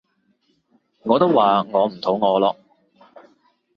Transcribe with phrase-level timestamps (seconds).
[1.03, 2.57] 我都話我唔肚餓咯